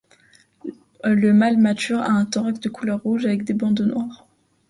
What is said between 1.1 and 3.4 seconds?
mâle mature a un thorax de couleur rouge